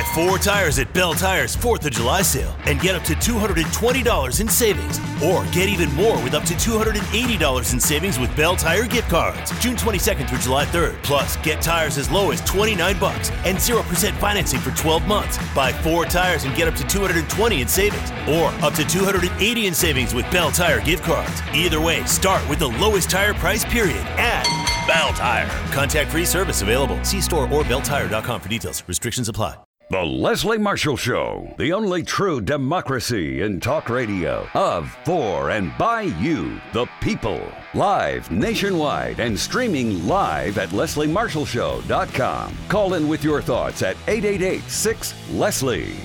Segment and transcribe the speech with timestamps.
[0.00, 4.40] Buy four tires at Bell Tire's 4th of July sale and get up to $220
[4.40, 4.98] in savings.
[5.22, 9.50] Or get even more with up to $280 in savings with Bell Tire gift cards.
[9.58, 11.02] June 22nd through July 3rd.
[11.02, 15.38] Plus, get tires as low as 29 bucks and 0% financing for 12 months.
[15.54, 18.10] Buy four tires and get up to 220 in savings.
[18.26, 21.42] Or up to 280 in savings with Bell Tire gift cards.
[21.52, 24.44] Either way, start with the lowest tire price period at
[24.86, 25.50] Bell Tire.
[25.74, 27.04] Contact free service available.
[27.04, 28.82] See store or belltire.com for details.
[28.88, 29.56] Restrictions apply.
[29.90, 36.02] The Leslie Marshall Show, the only true democracy in talk radio, of, for, and by
[36.02, 37.42] you, the people.
[37.74, 42.56] Live nationwide and streaming live at lesliemarshallshow.com.
[42.68, 45.96] Call in with your thoughts at 888 6 Leslie.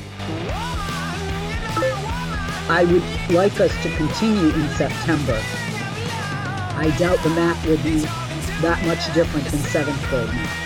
[2.68, 5.40] I would like us to continue in September.
[6.74, 8.00] I doubt the map will be
[8.64, 10.65] that much different than seventh grade math.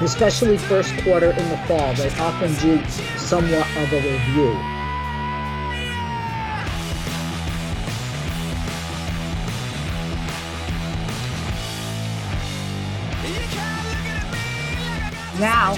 [0.00, 1.94] Especially first quarter in the fall.
[1.94, 2.84] They often do
[3.16, 4.76] somewhat of a review.
[15.38, 15.74] Now,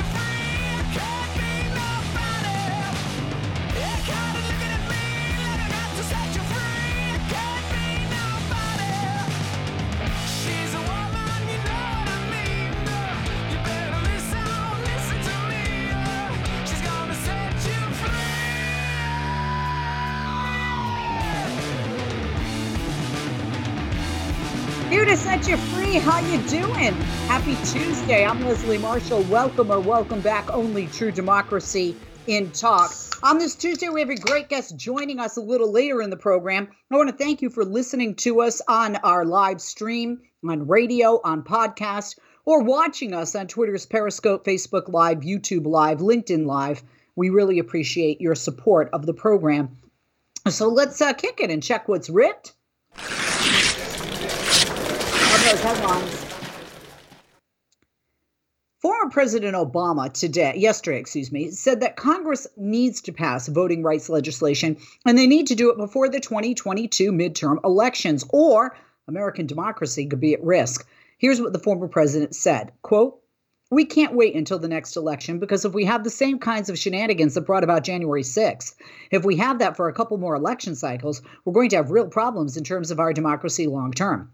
[25.38, 25.94] Set you free.
[25.94, 26.94] How you doing?
[27.28, 28.24] Happy Tuesday.
[28.24, 29.22] I'm Leslie Marshall.
[29.24, 30.52] Welcome or welcome back.
[30.52, 31.94] Only true democracy
[32.26, 32.92] in talk.
[33.22, 36.16] On this Tuesday, we have a great guest joining us a little later in the
[36.16, 36.66] program.
[36.90, 41.20] I want to thank you for listening to us on our live stream, on radio,
[41.22, 46.82] on podcast, or watching us on Twitter's Periscope, Facebook Live, YouTube Live, LinkedIn Live.
[47.14, 49.78] We really appreciate your support of the program.
[50.48, 52.54] So let's uh, kick it and check what's ripped
[55.48, 56.26] those headlines.
[58.80, 64.10] Former President Obama today, yesterday, excuse me, said that Congress needs to pass voting rights
[64.10, 64.76] legislation
[65.06, 68.76] and they need to do it before the 2022 midterm elections or
[69.08, 70.86] American democracy could be at risk.
[71.16, 73.18] Here's what the former president said, quote,
[73.70, 76.78] we can't wait until the next election because if we have the same kinds of
[76.78, 78.74] shenanigans that brought about January 6th,
[79.10, 82.06] if we have that for a couple more election cycles, we're going to have real
[82.06, 84.30] problems in terms of our democracy long term.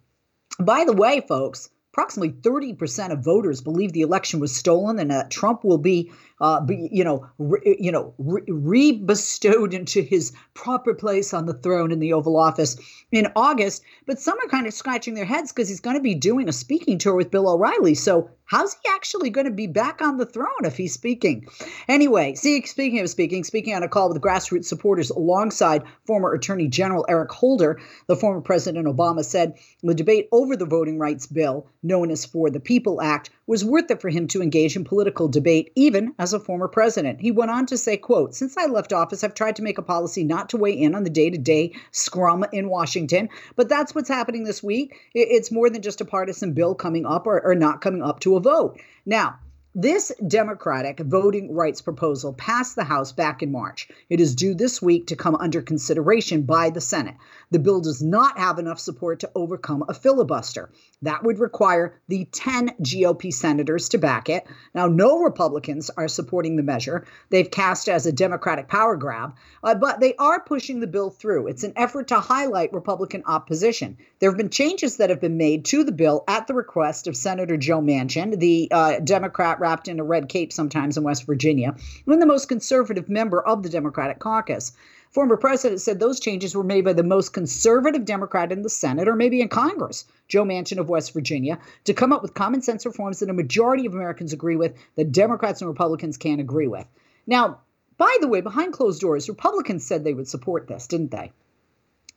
[0.59, 5.31] By the way, folks, approximately 30% of voters believe the election was stolen and that
[5.31, 6.11] Trump will be,
[6.45, 11.55] uh, be you know, re, you know, re- bestowed into his proper place on the
[11.55, 12.77] throne in the Oval Office
[13.11, 13.83] in August.
[14.05, 16.53] But some are kind of scratching their heads because he's going to be doing a
[16.53, 17.95] speaking tour with Bill O'Reilly.
[17.95, 21.47] So How's he actually going to be back on the throne if he's speaking?
[21.89, 26.69] Anyway, see, speaking of speaking, speaking on a call with grassroots supporters alongside former Attorney
[26.69, 31.67] General Eric Holder, the former President Obama said the debate over the voting rights bill,
[31.83, 35.29] known as For the People Act, was worth it for him to engage in political
[35.29, 37.21] debate, even as a former president.
[37.21, 39.83] He went on to say, quote, Since I left office, I've tried to make a
[39.83, 43.29] policy not to weigh in on the day-to-day scrum in Washington.
[43.57, 44.97] But that's what's happening this week.
[45.15, 48.37] It's more than just a partisan bill coming up or, or not coming up to
[48.37, 48.81] a vote.
[49.07, 49.39] Now,
[49.75, 53.89] this Democratic voting rights proposal passed the House back in March.
[54.09, 57.17] It is due this week to come under consideration by the Senate.
[57.51, 60.71] The bill does not have enough support to overcome a filibuster.
[61.03, 64.47] That would require the 10 GOP senators to back it.
[64.75, 67.05] Now, no Republicans are supporting the measure.
[67.31, 71.49] They've cast as a Democratic power grab, uh, but they are pushing the bill through.
[71.49, 73.97] It's an effort to highlight Republican opposition.
[74.21, 77.17] There have been changes that have been made to the bill at the request of
[77.17, 81.75] Senator Joe Manchin, the uh, Democrat wrapped in a red cape sometimes in West Virginia,
[82.07, 84.73] and the most conservative member of the Democratic caucus
[85.11, 89.09] former president said those changes were made by the most conservative Democrat in the Senate
[89.09, 92.85] or maybe in Congress, Joe Manchin of West Virginia, to come up with common sense
[92.85, 96.87] reforms that a majority of Americans agree with, that Democrats and Republicans can't agree with.
[97.27, 97.61] Now,
[97.97, 101.33] by the way, behind closed doors, Republicans said they would support this, didn't they?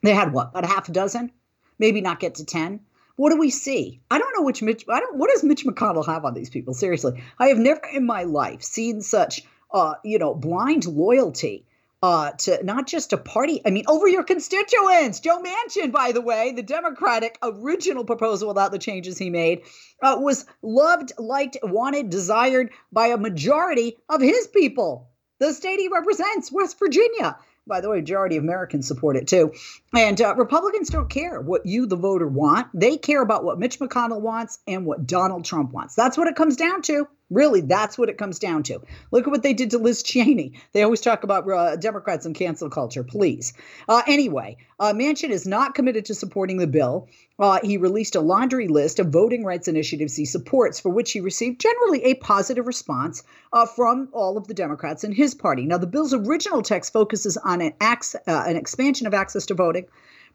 [0.02, 1.32] They had what, about a half a dozen?
[1.78, 2.80] Maybe not get to 10.
[3.18, 4.00] What do we see?
[4.12, 4.84] I don't know which Mitch.
[4.88, 5.16] I don't.
[5.16, 6.72] What does Mitch McConnell have on these people?
[6.72, 9.42] Seriously, I have never in my life seen such,
[9.72, 11.66] uh, you know, blind loyalty
[12.00, 15.18] uh, to not just a party, I mean, over your constituents.
[15.18, 19.62] Joe Manchin, by the way, the Democratic original proposal without the changes he made,
[20.00, 25.08] uh, was loved, liked, wanted, desired by a majority of his people.
[25.40, 27.36] The state he represents, West Virginia.
[27.68, 29.52] By the way, majority of Americans support it too.
[29.94, 32.68] And uh, Republicans don't care what you, the voter, want.
[32.74, 35.94] They care about what Mitch McConnell wants and what Donald Trump wants.
[35.94, 37.06] That's what it comes down to.
[37.30, 38.80] Really, that's what it comes down to.
[39.10, 40.54] Look at what they did to Liz Cheney.
[40.72, 43.04] They always talk about uh, Democrats and cancel culture.
[43.04, 43.52] Please.
[43.86, 47.08] Uh, anyway, uh, Manchin is not committed to supporting the bill.
[47.38, 51.20] Uh, he released a laundry list of voting rights initiatives he supports, for which he
[51.20, 53.22] received generally a positive response
[53.52, 55.66] uh, from all of the Democrats in his party.
[55.66, 59.54] Now, the bill's original text focuses on an, ac- uh, an expansion of access to
[59.54, 59.86] voting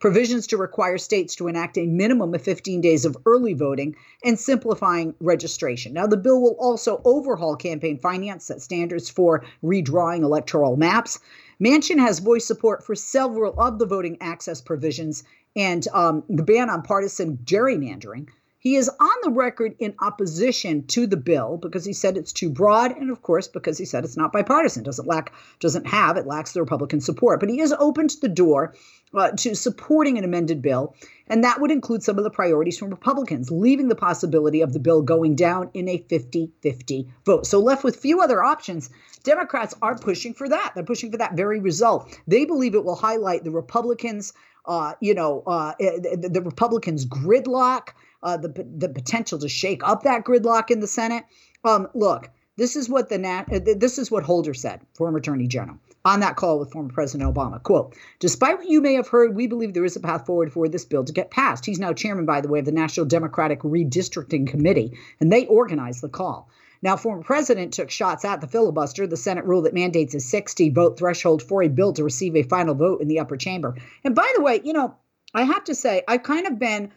[0.04, 3.96] provisions to require states to enact a minimum of 15 days of early voting,
[4.26, 5.94] and simplifying registration.
[5.94, 11.22] Now, the bill will also overhaul campaign finance, set standards for redrawing electoral maps.
[11.64, 15.24] Manchin has voiced support for several of the voting access provisions
[15.56, 18.28] and um, the ban on partisan gerrymandering.
[18.64, 22.50] He is on the record in opposition to the bill because he said it's too
[22.50, 26.26] broad, and of course because he said it's not bipartisan, doesn't lack, doesn't have, it
[26.26, 27.42] lacks the Republican support.
[27.42, 28.74] But he is open to the door
[29.14, 30.96] uh, to supporting an amended bill,
[31.28, 34.80] and that would include some of the priorities from Republicans, leaving the possibility of the
[34.80, 37.46] bill going down in a 50-50 vote.
[37.46, 38.90] So left with few other options,
[39.24, 40.72] Democrats are pushing for that.
[40.74, 42.18] They're pushing for that very result.
[42.28, 44.32] They believe it will highlight the Republicans,
[44.66, 47.90] uh, you know, uh, the, the Republicans' gridlock
[48.24, 51.26] uh, the the potential to shake up that gridlock in the Senate.
[51.64, 55.48] Um, look, this is what the nat- uh, this is what Holder said, former Attorney
[55.48, 57.62] General, on that call with former President Obama.
[57.62, 60.68] Quote: Despite what you may have heard, we believe there is a path forward for
[60.68, 61.66] this bill to get passed.
[61.66, 66.02] He's now chairman, by the way, of the National Democratic Redistricting Committee, and they organized
[66.02, 66.50] the call.
[66.84, 70.70] Now, former president took shots at the filibuster, the Senate rule that mandates a 60
[70.72, 73.78] vote threshold for a bill to receive a final vote in the upper chamber.
[74.04, 74.96] And by the way, you know,
[75.34, 76.92] I have to say, I've kind of been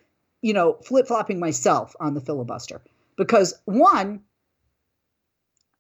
[0.46, 2.80] you know, flip flopping myself on the filibuster
[3.16, 4.20] because one,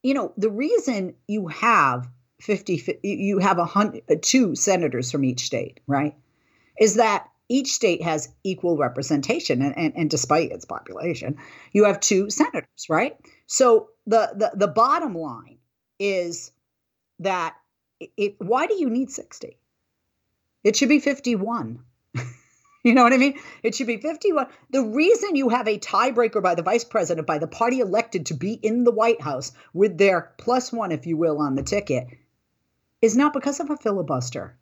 [0.02, 2.08] you know, the reason you have
[2.40, 6.16] 50, you have a hundred, uh, senators from each state, right,
[6.80, 11.36] is that each state has equal representation and, and, and despite its population,
[11.70, 13.16] you have two senators, right?
[13.46, 15.58] So the, the, the bottom line
[16.00, 16.50] is
[17.20, 17.54] that
[18.00, 19.56] it, why do you need 60?
[20.64, 21.84] It should be 51.
[22.86, 23.36] You know what I mean?
[23.64, 24.46] It should be 51.
[24.70, 28.34] The reason you have a tiebreaker by the vice president, by the party elected to
[28.34, 32.06] be in the White House with their plus one, if you will, on the ticket,
[33.02, 34.56] is not because of a filibuster.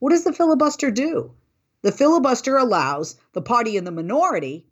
[0.00, 1.34] What does the filibuster do?
[1.82, 4.66] The filibuster allows the party in the minority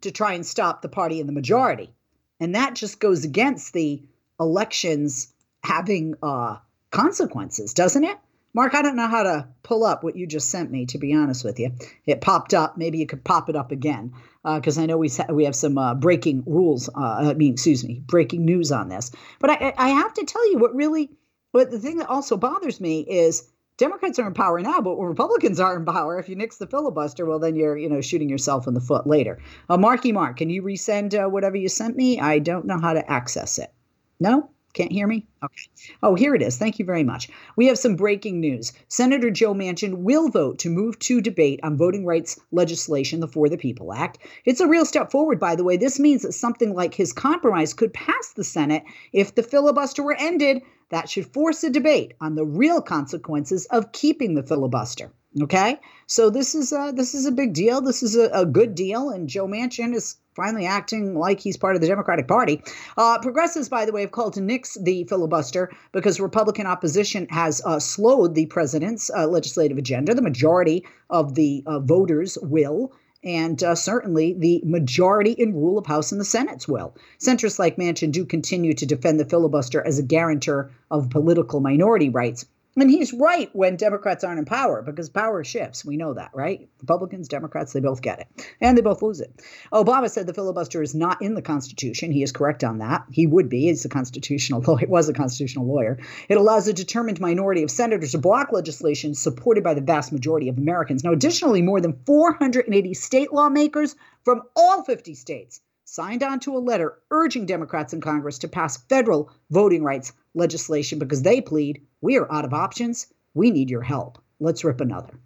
[0.00, 1.94] to try and stop the party in the majority.
[2.40, 4.02] And that just goes against the
[4.40, 5.32] elections
[5.62, 6.56] having uh,
[6.90, 8.18] consequences, doesn't it?
[8.54, 10.86] Mark, I don't know how to pull up what you just sent me.
[10.86, 11.72] To be honest with you,
[12.06, 12.76] it popped up.
[12.76, 14.12] Maybe you could pop it up again
[14.42, 16.88] because uh, I know we we have some uh, breaking rules.
[16.88, 19.10] Uh, I mean, excuse me, breaking news on this.
[19.38, 21.10] But I, I have to tell you what really,
[21.52, 25.06] what the thing that also bothers me is Democrats are in power now, but when
[25.06, 28.28] Republicans are in power, if you nix the filibuster, well, then you're you know shooting
[28.28, 29.38] yourself in the foot later.
[29.68, 32.18] Uh, Marky Mark, can you resend uh, whatever you sent me?
[32.18, 33.72] I don't know how to access it.
[34.18, 34.50] No.
[34.74, 35.26] Can't hear me?
[35.42, 35.88] Okay.
[36.02, 36.58] Oh, here it is.
[36.58, 37.28] Thank you very much.
[37.56, 38.72] We have some breaking news.
[38.88, 43.48] Senator Joe Manchin will vote to move to debate on voting rights legislation, the For
[43.48, 44.18] the People Act.
[44.44, 45.76] It's a real step forward, by the way.
[45.76, 50.16] This means that something like his compromise could pass the Senate if the filibuster were
[50.18, 50.62] ended.
[50.90, 55.12] That should force a debate on the real consequences of keeping the filibuster.
[55.42, 57.82] Okay, so this is a, this is a big deal.
[57.82, 61.74] This is a, a good deal, and Joe Manchin is finally acting like he's part
[61.74, 62.62] of the Democratic Party.
[62.96, 67.60] Uh, progressives, by the way, have called to nix the filibuster because Republican opposition has
[67.66, 70.14] uh, slowed the president's uh, legislative agenda.
[70.14, 72.92] The majority of the uh, voters will.
[73.24, 76.94] And uh, certainly the majority in rule of House and the Senate's will.
[77.18, 82.10] Centrists like Manchin do continue to defend the filibuster as a guarantor of political minority
[82.10, 82.46] rights.
[82.80, 85.84] And he's right when Democrats aren't in power because power shifts.
[85.84, 86.68] We know that, right?
[86.80, 89.32] Republicans, Democrats, they both get it and they both lose it.
[89.72, 92.12] Obama said the filibuster is not in the Constitution.
[92.12, 93.04] He is correct on that.
[93.10, 93.62] He would be.
[93.62, 95.98] He's a constitutional lawyer, It was a constitutional lawyer.
[96.28, 100.48] It allows a determined minority of senators to block legislation supported by the vast majority
[100.48, 101.02] of Americans.
[101.02, 106.58] Now, additionally, more than 480 state lawmakers from all 50 states signed on to a
[106.58, 112.16] letter urging Democrats in Congress to pass federal voting rights legislation because they plead, we
[112.16, 113.06] are out of options.
[113.34, 114.18] We need your help.
[114.40, 115.18] Let's rip another.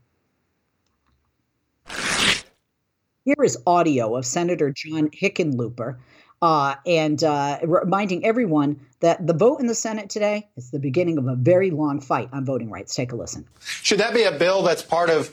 [3.24, 5.98] Here is audio of Senator John Hickenlooper
[6.42, 11.18] uh, and uh, reminding everyone that the vote in the Senate today is the beginning
[11.18, 12.96] of a very long fight on voting rights.
[12.96, 13.46] Take a listen.
[13.60, 15.30] Should that be a bill that's part of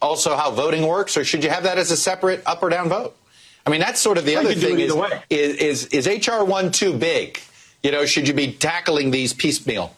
[0.00, 2.88] also how voting works, or should you have that as a separate up or down
[2.88, 3.16] vote?
[3.66, 4.92] I mean, that's sort of the other thing is,
[5.30, 7.40] is, is, is HR 1 too big?
[7.82, 9.94] You know, should you be tackling these piecemeal,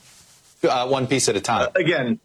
[0.62, 1.68] uh, one piece at a time?
[1.68, 2.20] Uh, again,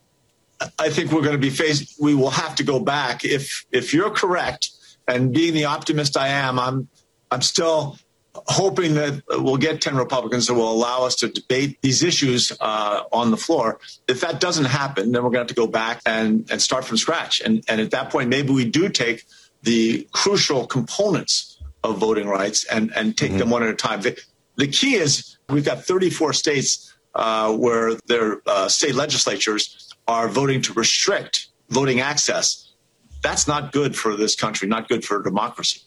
[0.77, 2.01] I think we're going to be faced.
[2.01, 4.71] We will have to go back if if you're correct.
[5.07, 6.87] And being the optimist I am, I'm
[7.31, 7.97] I'm still
[8.33, 13.03] hoping that we'll get 10 Republicans that will allow us to debate these issues uh,
[13.11, 13.79] on the floor.
[14.07, 16.85] If that doesn't happen, then we're going to have to go back and, and start
[16.85, 17.41] from scratch.
[17.41, 19.25] And, and at that point, maybe we do take
[19.63, 23.39] the crucial components of voting rights and, and take mm-hmm.
[23.39, 24.01] them one at a time.
[24.01, 24.17] The,
[24.57, 30.61] the key is we've got 34 states uh, where their uh, state legislatures are voting
[30.61, 32.73] to restrict voting access.
[33.21, 35.81] That's not good for this country, not good for democracy.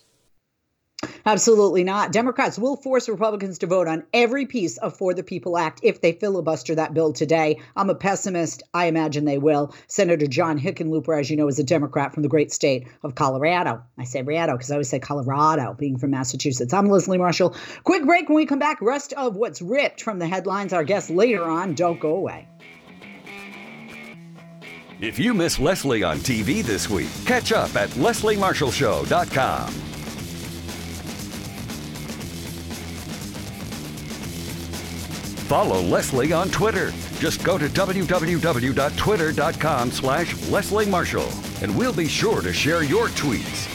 [1.24, 2.12] Absolutely not.
[2.12, 6.00] Democrats will force Republicans to vote on every piece of For the People Act if
[6.00, 7.60] they filibuster that bill today.
[7.76, 8.62] I'm a pessimist.
[8.74, 9.74] I imagine they will.
[9.86, 13.82] Senator John Hickenlooper, as you know, is a Democrat from the great state of Colorado.
[13.98, 16.72] I say Colorado because I always say Colorado, being from Massachusetts.
[16.72, 17.54] I'm Leslie Marshall.
[17.84, 18.80] Quick break when we come back.
[18.80, 20.72] Rest of what's ripped from the headlines.
[20.72, 21.74] Our guests later on.
[21.74, 22.48] Don't go away.
[25.00, 29.91] If you miss Leslie on TV this week, catch up at lesliemarshallshow.com.
[35.52, 36.94] Follow Leslie on Twitter.
[37.18, 41.28] Just go to www.twitter.com slash Leslie Marshall,
[41.60, 43.71] and we'll be sure to share your tweets.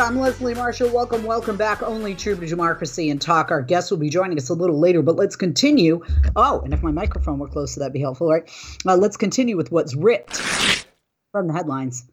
[0.00, 0.90] I'm Leslie Marshall.
[0.90, 1.82] Welcome, welcome back.
[1.82, 3.50] Only true to democracy and talk.
[3.50, 6.04] Our guests will be joining us a little later, but let's continue.
[6.36, 8.48] Oh, and if my microphone were close, that'd be helpful, right?
[8.86, 10.36] Uh, let's continue with what's ripped
[11.32, 12.08] from the headlines.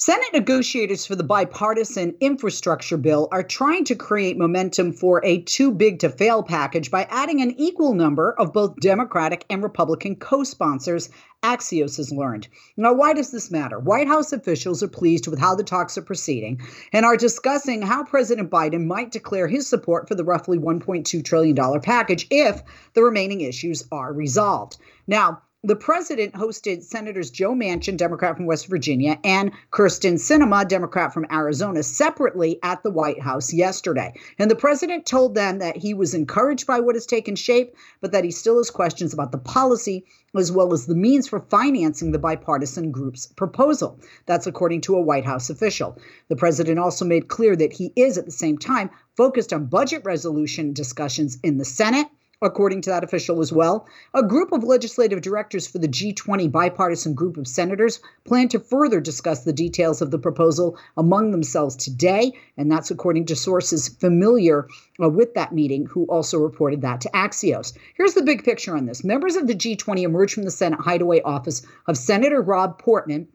[0.00, 5.72] Senate negotiators for the bipartisan infrastructure bill are trying to create momentum for a too
[5.72, 10.44] big to fail package by adding an equal number of both Democratic and Republican co
[10.44, 11.08] sponsors,
[11.42, 12.46] Axios has learned.
[12.76, 13.80] Now, why does this matter?
[13.80, 16.60] White House officials are pleased with how the talks are proceeding
[16.92, 21.80] and are discussing how President Biden might declare his support for the roughly $1.2 trillion
[21.80, 22.62] package if
[22.94, 24.76] the remaining issues are resolved.
[25.08, 31.12] Now, the president hosted Senators Joe Manchin, Democrat from West Virginia, and Kyrsten Sinema, Democrat
[31.12, 34.14] from Arizona, separately at the White House yesterday.
[34.38, 38.12] And the president told them that he was encouraged by what has taken shape, but
[38.12, 42.12] that he still has questions about the policy as well as the means for financing
[42.12, 44.00] the bipartisan group's proposal.
[44.24, 45.98] That's according to a White House official.
[46.28, 50.02] The president also made clear that he is at the same time focused on budget
[50.06, 52.06] resolution discussions in the Senate
[52.40, 57.14] According to that official as well, a group of legislative directors for the G20 bipartisan
[57.14, 62.32] group of senators plan to further discuss the details of the proposal among themselves today.
[62.56, 64.68] And that's according to sources familiar
[65.02, 67.76] uh, with that meeting, who also reported that to Axios.
[67.96, 71.20] Here's the big picture on this members of the G20 emerged from the Senate hideaway
[71.22, 73.26] office of Senator Rob Portman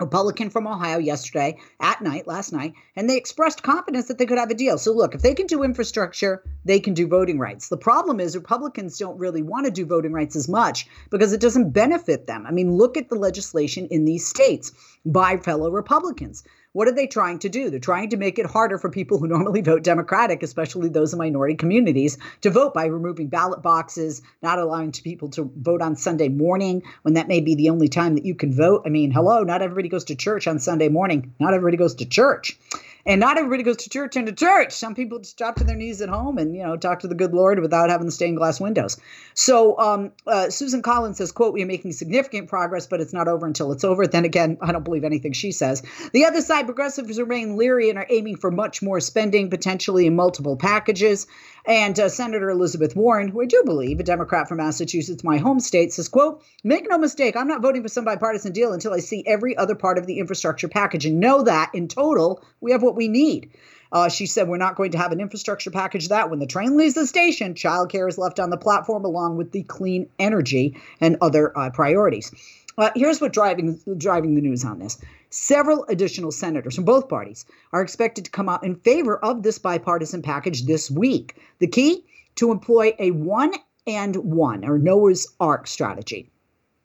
[0.00, 4.38] Republican from Ohio yesterday at night, last night, and they expressed confidence that they could
[4.38, 4.78] have a deal.
[4.78, 7.68] So, look, if they can do infrastructure, they can do voting rights.
[7.68, 11.40] The problem is Republicans don't really want to do voting rights as much because it
[11.40, 12.46] doesn't benefit them.
[12.46, 14.72] I mean, look at the legislation in these states
[15.04, 16.44] by fellow Republicans.
[16.74, 17.68] What are they trying to do?
[17.68, 21.18] They're trying to make it harder for people who normally vote Democratic, especially those in
[21.18, 26.28] minority communities, to vote by removing ballot boxes, not allowing people to vote on Sunday
[26.28, 28.82] morning when that may be the only time that you can vote.
[28.86, 31.34] I mean, hello, not everybody goes to church on Sunday morning.
[31.38, 32.58] Not everybody goes to church.
[33.04, 34.72] And not everybody goes to church into church.
[34.72, 37.14] Some people just drop to their knees at home and you know talk to the
[37.14, 38.96] good Lord without having the stained glass windows.
[39.34, 43.28] So um, uh, Susan Collins says, "quote We are making significant progress, but it's not
[43.28, 45.82] over until it's over." Then again, I don't believe anything she says.
[46.12, 50.14] The other side, progressives remain leery and are aiming for much more spending, potentially in
[50.14, 51.26] multiple packages.
[51.64, 55.60] And uh, Senator Elizabeth Warren, who I do believe, a Democrat from Massachusetts, my home
[55.60, 58.98] state, says, quote, make no mistake, I'm not voting for some bipartisan deal until I
[58.98, 62.82] see every other part of the infrastructure package and know that in total, we have
[62.82, 63.50] what we need.
[63.92, 66.76] Uh, she said, We're not going to have an infrastructure package that when the train
[66.76, 71.18] leaves the station, childcare is left on the platform along with the clean energy and
[71.20, 72.32] other uh, priorities.
[72.78, 74.98] Uh, here's what driving driving the news on this.
[75.34, 79.58] Several additional senators from both parties are expected to come out in favor of this
[79.58, 81.36] bipartisan package this week.
[81.58, 83.54] The key to employ a one
[83.86, 86.30] and one or Noah's Ark strategy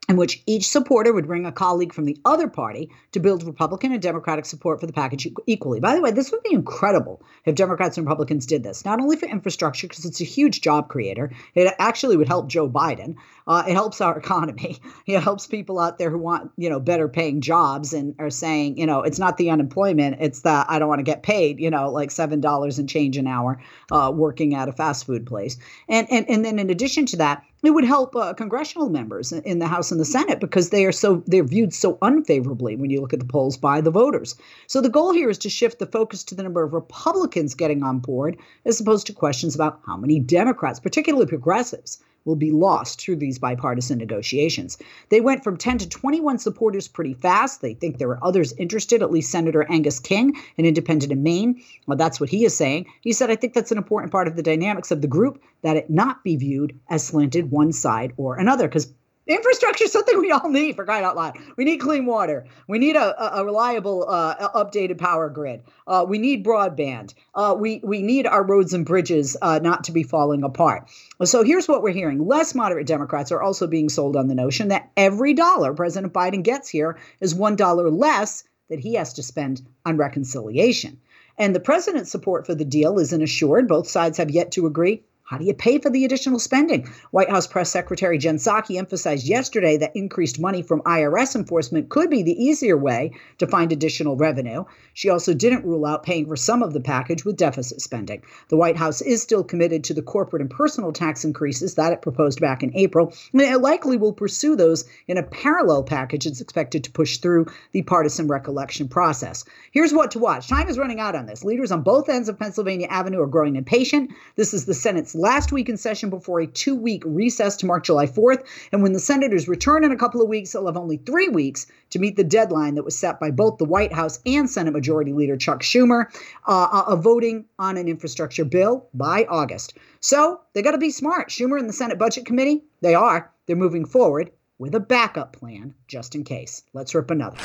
[0.07, 3.91] in which each supporter would bring a colleague from the other party to build Republican
[3.91, 5.81] and Democratic support for the package equally.
[5.81, 9.17] By the way, this would be incredible if Democrats and Republicans did this, not only
[9.17, 13.15] for infrastructure, because it's a huge job creator, it actually would help Joe Biden,
[13.47, 14.79] Uh, it helps our economy.
[15.05, 18.77] It helps people out there who want, you know, better paying jobs and are saying,
[18.77, 21.69] you know, it's not the unemployment, it's that I don't want to get paid, you
[21.69, 23.61] know, like seven dollars and change an hour
[23.91, 25.57] uh, working at a fast food place.
[25.87, 29.59] And and and then in addition to that, it would help uh, congressional members in
[29.59, 33.01] the House and the Senate because they are so they're viewed so unfavorably when you
[33.01, 34.35] look at the polls by the voters.
[34.67, 37.81] So the goal here is to shift the focus to the number of Republicans getting
[37.81, 43.01] on board as opposed to questions about how many Democrats, particularly progressives, will be lost
[43.01, 44.77] through these bipartisan negotiations.
[45.09, 47.61] They went from 10 to 21 supporters pretty fast.
[47.61, 51.63] They think there are others interested, at least Senator Angus King, an independent in Maine.
[51.87, 52.85] Well, that's what he is saying.
[53.01, 55.77] He said, I think that's an important part of the dynamics of the group that
[55.77, 58.93] it not be viewed as slanted one side or another, because
[59.27, 61.37] Infrastructure is something we all need for crying out loud.
[61.57, 62.45] We need clean water.
[62.67, 65.63] We need a, a, reliable, uh, updated power grid.
[65.85, 67.13] Uh, we need broadband.
[67.35, 70.89] Uh, we we need our roads and bridges uh, not to be falling apart.
[71.23, 74.69] So here's what we're hearing: less moderate Democrats are also being sold on the notion
[74.69, 79.23] that every dollar President Biden gets here is one dollar less that he has to
[79.23, 80.99] spend on reconciliation.
[81.37, 83.67] And the president's support for the deal isn't assured.
[83.67, 86.89] Both sides have yet to agree how do you pay for the additional spending?
[87.11, 92.09] White House Press Secretary Jen Psaki emphasized yesterday that increased money from IRS enforcement could
[92.09, 94.63] be the easier way to find additional revenue.
[94.93, 98.23] She also didn't rule out paying for some of the package with deficit spending.
[98.47, 102.01] The White House is still committed to the corporate and personal tax increases that it
[102.01, 106.39] proposed back in April, and it likely will pursue those in a parallel package it's
[106.39, 109.43] expected to push through the partisan reconciliation process.
[109.71, 110.47] Here's what to watch.
[110.47, 111.43] Time is running out on this.
[111.43, 114.11] Leaders on both ends of Pennsylvania Avenue are growing impatient.
[114.37, 117.83] This is the Senate's last week in session before a two week recess to mark
[117.83, 118.45] July 4th.
[118.71, 121.67] And when the senators return in a couple of weeks, they'll have only three weeks
[121.89, 125.13] to meet the deadline that was set by both the White House and Senate Majority
[125.13, 126.05] Leader Chuck Schumer
[126.47, 129.73] uh, of voting on an infrastructure bill by August.
[129.99, 131.29] So they got to be smart.
[131.29, 133.31] Schumer and the Senate Budget Committee, they are.
[133.45, 136.63] They're moving forward with a backup plan just in case.
[136.73, 137.37] Let's rip another.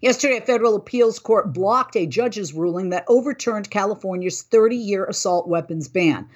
[0.00, 5.48] Yesterday, a federal appeals court blocked a judge's ruling that overturned California's 30 year assault
[5.48, 6.28] weapons ban.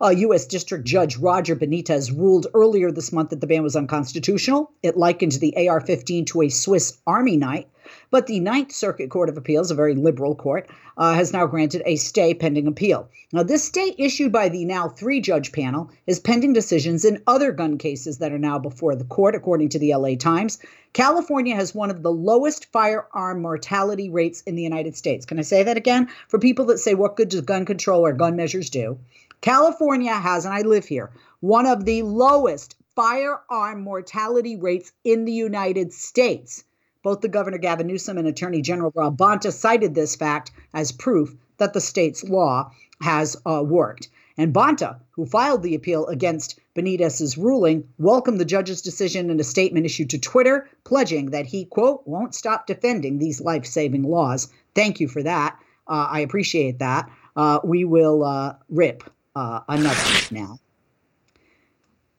[0.00, 0.46] Uh, U.S.
[0.46, 4.70] District Judge Roger Benitez ruled earlier this month that the ban was unconstitutional.
[4.82, 7.64] It likened the AR 15 to a Swiss Army knife.
[8.10, 11.82] But the Ninth Circuit Court of Appeals, a very liberal court, uh, has now granted
[11.84, 13.08] a stay pending appeal.
[13.32, 17.52] Now, this stay issued by the now three judge panel is pending decisions in other
[17.52, 20.58] gun cases that are now before the court, according to the LA Times.
[20.92, 25.26] California has one of the lowest firearm mortality rates in the United States.
[25.26, 26.08] Can I say that again?
[26.28, 28.98] For people that say, what good does gun control or gun measures do?
[29.42, 35.32] California has, and I live here, one of the lowest firearm mortality rates in the
[35.32, 36.64] United States.
[37.06, 41.36] Both the Governor Gavin Newsom and Attorney General Rob Bonta cited this fact as proof
[41.58, 44.08] that the state's law has uh, worked.
[44.36, 49.44] And Bonta, who filed the appeal against Benitez's ruling, welcomed the judge's decision in a
[49.44, 54.48] statement issued to Twitter, pledging that he, quote, won't stop defending these life saving laws.
[54.74, 55.56] Thank you for that.
[55.86, 57.08] Uh, I appreciate that.
[57.36, 59.04] Uh, we will uh, rip
[59.36, 60.58] uh, another now.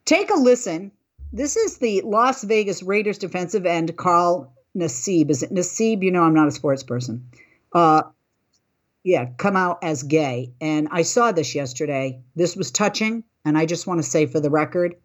[0.05, 0.93] Take a listen.
[1.33, 5.29] This is the Las Vegas Raiders defensive end, Carl Nassib.
[5.29, 6.03] Is it Nassib?
[6.03, 7.27] You know, I'm not a sports person.
[7.73, 8.03] Uh,
[9.03, 10.53] yeah, come out as gay.
[10.61, 12.21] And I saw this yesterday.
[12.35, 13.23] This was touching.
[13.45, 14.95] And I just want to say for the record,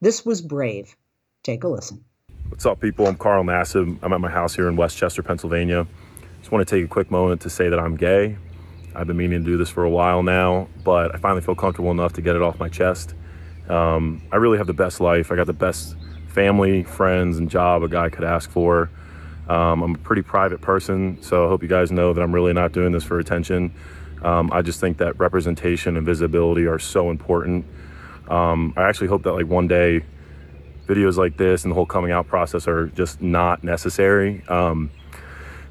[0.00, 0.94] this was brave.
[1.42, 2.04] Take a listen.
[2.48, 3.06] What's up, people?
[3.06, 3.98] I'm Carl Nassib.
[4.02, 5.86] I'm at my house here in West Chester, Pennsylvania.
[6.40, 8.36] Just want to take a quick moment to say that I'm gay.
[8.94, 11.90] I've been meaning to do this for a while now, but I finally feel comfortable
[11.90, 13.14] enough to get it off my chest.
[13.68, 15.30] Um, I really have the best life.
[15.30, 15.94] I got the best
[16.28, 18.90] family, friends, and job a guy could ask for.
[19.48, 22.52] Um, I'm a pretty private person, so I hope you guys know that I'm really
[22.52, 23.74] not doing this for attention.
[24.22, 27.64] Um, I just think that representation and visibility are so important.
[28.28, 30.04] Um, I actually hope that like one day
[30.86, 34.42] videos like this and the whole coming out process are just not necessary.
[34.48, 34.90] Um,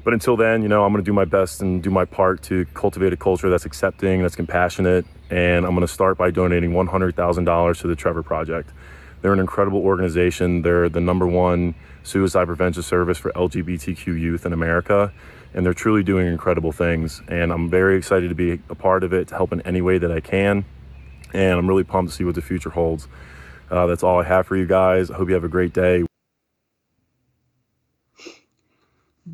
[0.04, 2.42] but until then, you know, I'm going to do my best and do my part
[2.44, 5.04] to cultivate a culture that's accepting, that's compassionate.
[5.28, 8.70] And I'm going to start by donating $100,000 to the Trevor Project.
[9.20, 10.62] They're an incredible organization.
[10.62, 11.74] They're the number one
[12.08, 15.12] suicide prevention service for LGBTQ youth in America.
[15.54, 17.22] And they're truly doing incredible things.
[17.28, 19.98] And I'm very excited to be a part of it, to help in any way
[19.98, 20.64] that I can.
[21.32, 23.08] And I'm really pumped to see what the future holds.
[23.70, 25.10] Uh, that's all I have for you guys.
[25.10, 26.04] I hope you have a great day.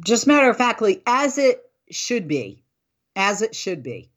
[0.02, 2.62] just matter of factly, as it should be,
[3.16, 4.10] as it should be.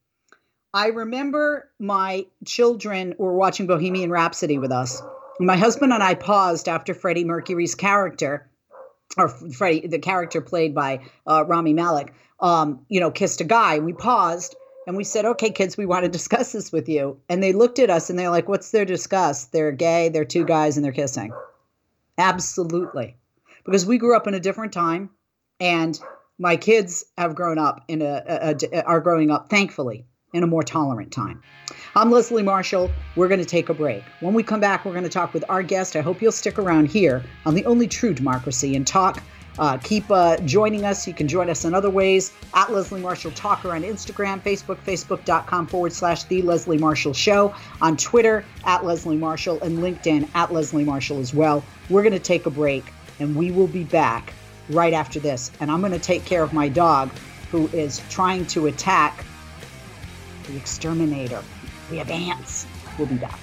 [0.73, 5.01] I remember my children were watching Bohemian Rhapsody with us.
[5.39, 8.49] My husband and I paused after Freddie Mercury's character,
[9.17, 13.79] or Freddie, the character played by uh, Rami Malek, um, you know, kissed a guy.
[13.79, 14.55] We paused
[14.87, 17.19] And we said, okay, kids, we want to discuss this with you.
[17.29, 19.45] And they looked at us and they're like, what's their to discuss?
[19.45, 21.33] They're gay, they're two guys, and they're kissing.
[22.17, 23.17] Absolutely.
[23.65, 25.09] Because we grew up in a different time
[25.59, 25.99] and
[26.39, 30.47] my kids have grown up in a, a, a, are growing up, thankfully, in a
[30.47, 31.41] more tolerant time.
[31.95, 32.91] I'm Leslie Marshall.
[33.15, 34.03] We're going to take a break.
[34.19, 35.95] When we come back, we're going to talk with our guest.
[35.95, 39.21] I hope you'll stick around here on the only true democracy and talk.
[39.59, 41.07] Uh, keep uh, joining us.
[41.07, 45.65] You can join us in other ways at Leslie Marshall Talker on Instagram, Facebook, facebook.com
[45.67, 50.83] forward slash The Leslie Marshall Show, on Twitter at Leslie Marshall, and LinkedIn at Leslie
[50.83, 51.63] Marshall as well.
[51.89, 52.85] We're going to take a break
[53.19, 54.33] and we will be back
[54.69, 55.51] right after this.
[55.59, 57.09] And I'm going to take care of my dog
[57.51, 59.25] who is trying to attack
[60.47, 61.43] the exterminator.
[61.91, 62.65] We have ants.
[62.97, 63.39] We'll be back.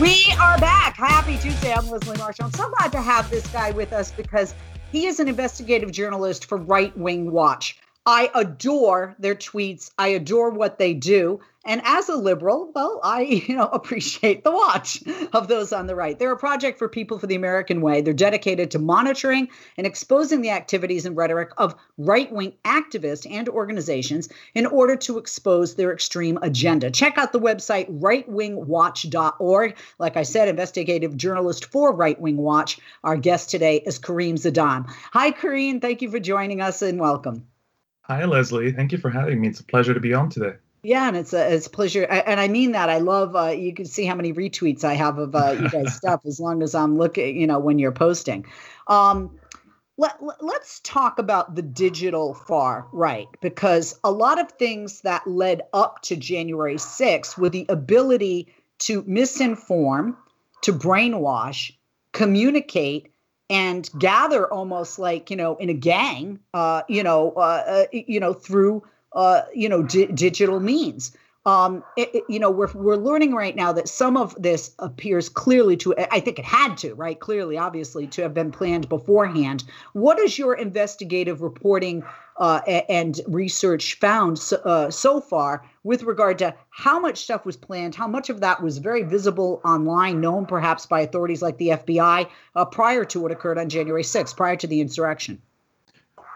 [0.00, 0.96] We are back.
[0.96, 1.72] Happy Tuesday.
[1.72, 2.44] I'm Leslie Marshall.
[2.44, 4.54] I'm so glad to have this guy with us because
[4.92, 7.76] he is an investigative journalist for Right Wing Watch.
[8.10, 9.90] I adore their tweets.
[9.98, 11.40] I adore what they do.
[11.66, 15.02] And as a liberal, well, I, you know, appreciate the watch
[15.34, 16.18] of those on the right.
[16.18, 18.00] They're a project for people for the American way.
[18.00, 24.30] They're dedicated to monitoring and exposing the activities and rhetoric of right-wing activists and organizations
[24.54, 26.90] in order to expose their extreme agenda.
[26.90, 29.76] Check out the website rightwingwatch.org.
[29.98, 32.78] Like I said, investigative journalist for Right Wing Watch.
[33.04, 34.86] Our guest today is Karim Zidan.
[35.12, 35.80] Hi, Karim.
[35.80, 37.46] Thank you for joining us and welcome.
[38.08, 38.72] Hi, Leslie.
[38.72, 39.48] Thank you for having me.
[39.48, 40.56] It's a pleasure to be on today.
[40.82, 42.88] Yeah, and it's a it's a pleasure, and I mean that.
[42.88, 43.36] I love.
[43.36, 46.40] Uh, you can see how many retweets I have of uh, you guys' stuff as
[46.40, 47.38] long as I'm looking.
[47.38, 48.46] You know, when you're posting.
[48.86, 49.38] Um,
[49.98, 55.62] let, let's talk about the digital far right because a lot of things that led
[55.72, 60.16] up to January 6th were the ability to misinform,
[60.62, 61.72] to brainwash,
[62.12, 63.10] communicate,
[63.50, 68.20] and gather almost like you know in a gang uh, you know uh, uh, you
[68.20, 68.82] know through
[69.12, 73.56] uh, you know di- digital means um, it, it, you know we're, we're learning right
[73.56, 77.56] now that some of this appears clearly to i think it had to right clearly
[77.56, 82.02] obviously to have been planned beforehand what your investigative reporting
[82.38, 87.56] uh, and research found so, uh, so far with regard to how much stuff was
[87.56, 91.68] planned, how much of that was very visible online, known perhaps by authorities like the
[91.68, 95.40] FBI uh, prior to what occurred on January 6th, prior to the insurrection?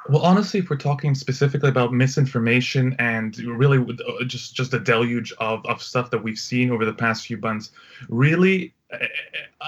[0.08, 5.32] Well, honestly, if we're talking specifically about misinformation and really uh, just just a deluge
[5.38, 7.70] of, of stuff that we've seen over the past few months,
[8.08, 8.74] really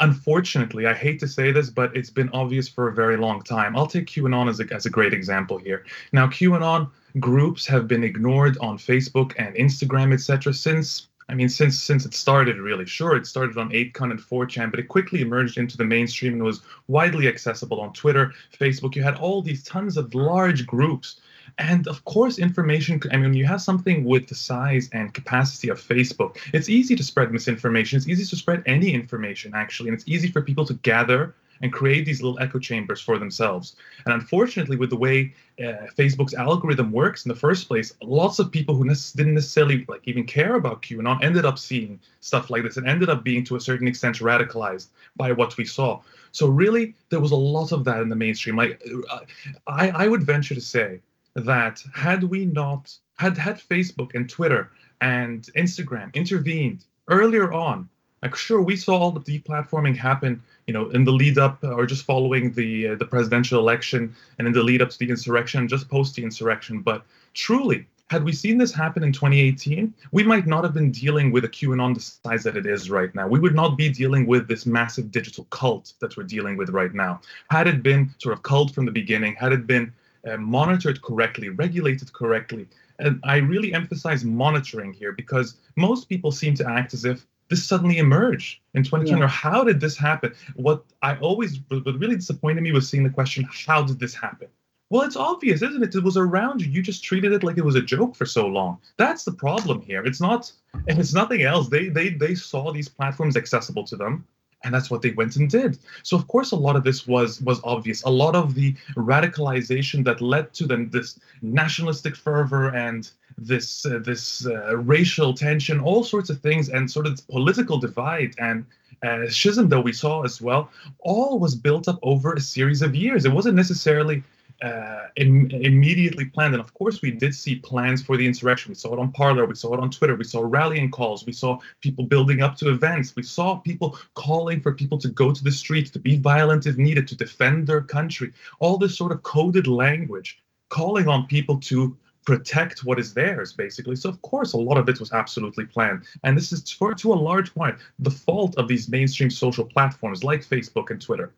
[0.00, 3.76] unfortunately, I hate to say this, but it's been obvious for a very long time.
[3.76, 5.84] I'll take QAnon as a, as a great example here.
[6.12, 11.78] Now, QAnon groups have been ignored on Facebook and Instagram, etc., since I mean, since
[11.78, 12.86] since it started, really.
[12.86, 16.42] Sure, it started on 8chan and 4chan, but it quickly emerged into the mainstream and
[16.42, 18.94] was widely accessible on Twitter, Facebook.
[18.94, 21.20] You had all these tons of large groups
[21.58, 25.80] and of course, information, I mean, you have something with the size and capacity of
[25.80, 27.96] Facebook, it's easy to spread misinformation.
[27.96, 29.90] It's easy to spread any information, actually.
[29.90, 31.34] And it's easy for people to gather
[31.64, 33.76] and create these little echo chambers for themselves.
[34.04, 38.52] And unfortunately, with the way uh, Facebook's algorithm works in the first place, lots of
[38.52, 42.64] people who ne- didn't necessarily like even care about QAnon ended up seeing stuff like
[42.64, 46.02] this and ended up being to a certain extent radicalized by what we saw.
[46.32, 48.56] So really, there was a lot of that in the mainstream.
[48.56, 49.20] Like, uh,
[49.66, 51.00] I, I would venture to say
[51.34, 57.88] that had we not had had Facebook and Twitter and Instagram intervened earlier on,
[58.24, 61.86] like sure we saw all the deplatforming happen, you know, in the lead up or
[61.86, 65.68] just following the uh, the presidential election and in the lead up to the insurrection,
[65.68, 70.46] just post the insurrection, but truly had we seen this happen in 2018, we might
[70.46, 73.26] not have been dealing with a QAnon the size that it is right now.
[73.26, 76.94] We would not be dealing with this massive digital cult that we're dealing with right
[76.94, 77.20] now.
[77.50, 79.92] Had it been sort of cult from the beginning, had it been
[80.30, 82.66] uh, monitored correctly, regulated correctly.
[82.98, 87.64] And I really emphasize monitoring here because most people seem to act as if this
[87.64, 89.24] suddenly emerged in 2020 yeah.
[89.24, 90.34] or how did this happen?
[90.56, 94.48] What I always, what really disappointed me was seeing the question, how did this happen?
[94.90, 95.94] Well, it's obvious, isn't it?
[95.94, 96.70] It was around you.
[96.70, 98.78] You just treated it like it was a joke for so long.
[98.96, 100.04] That's the problem here.
[100.04, 100.52] It's not,
[100.88, 101.68] and it's nothing else.
[101.68, 104.26] They they they saw these platforms accessible to them
[104.64, 107.40] and that's what they went and did so of course a lot of this was
[107.42, 113.10] was obvious a lot of the radicalization that led to then this nationalistic fervor and
[113.38, 118.34] this uh, this uh, racial tension all sorts of things and sort of political divide
[118.38, 118.64] and
[119.02, 120.70] uh, schism that we saw as well
[121.00, 124.22] all was built up over a series of years it wasn't necessarily
[124.62, 126.54] uh, Im- immediately planned.
[126.54, 128.70] And of course, we did see plans for the insurrection.
[128.70, 131.32] We saw it on Parler, we saw it on Twitter, we saw rallying calls, we
[131.32, 135.44] saw people building up to events, we saw people calling for people to go to
[135.44, 138.32] the streets, to be violent if needed, to defend their country.
[138.60, 143.96] All this sort of coded language calling on people to protect what is theirs, basically.
[143.96, 146.04] So, of course, a lot of it was absolutely planned.
[146.22, 150.24] And this is, for, to a large point, the fault of these mainstream social platforms
[150.24, 151.34] like Facebook and Twitter.